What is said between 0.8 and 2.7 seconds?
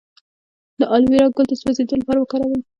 الوویرا ګل د سوځیدو لپاره وکاروئ